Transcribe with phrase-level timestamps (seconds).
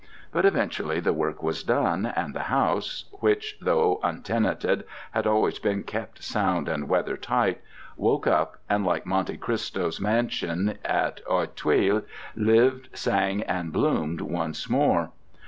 [0.31, 5.83] But eventually the work was done, and the house (which, though untenanted, had always been
[5.83, 7.61] kept sound and weather tight)
[7.97, 12.01] woke up, and like Monte Cristo's mansion at Auteuil,
[12.35, 15.11] lived, sang, and bloomed once more.